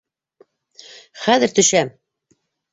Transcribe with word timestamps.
Хәҙер 1.27 1.55
төшәм! 1.61 1.95